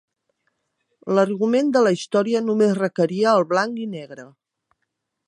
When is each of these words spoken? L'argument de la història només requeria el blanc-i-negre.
L'argument 1.17 1.69
de 1.75 1.83
la 1.87 1.93
història 1.97 2.43
només 2.47 2.75
requeria 2.79 3.37
el 3.41 3.47
blanc-i-negre. 3.55 4.27